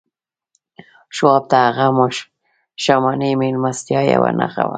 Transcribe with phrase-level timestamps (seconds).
[1.15, 4.69] شواب ته هغه ماښامنۍ مېلمستیا یوه نښه وه